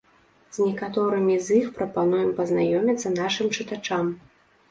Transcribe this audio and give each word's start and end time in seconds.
З 0.55 0.63
некаторымі 0.67 1.35
з 1.47 1.57
іх 1.59 1.67
прапануем 1.75 2.31
пазнаёміцца 2.41 3.13
нашым 3.19 3.47
чытачам. 3.57 4.05